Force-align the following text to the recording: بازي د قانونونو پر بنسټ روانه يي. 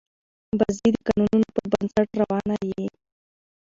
بازي 0.59 0.87
د 0.93 0.97
قانونونو 1.07 1.47
پر 1.55 1.65
بنسټ 1.71 2.09
روانه 2.21 2.55
يي. 2.69 2.85